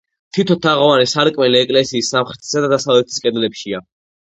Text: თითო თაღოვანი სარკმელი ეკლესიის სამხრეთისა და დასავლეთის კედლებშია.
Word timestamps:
თითო 0.35 0.55
თაღოვანი 0.63 1.09
სარკმელი 1.11 1.59
ეკლესიის 1.67 2.11
სამხრეთისა 2.15 2.65
და 2.65 2.73
დასავლეთის 2.75 3.25
კედლებშია. 3.29 3.87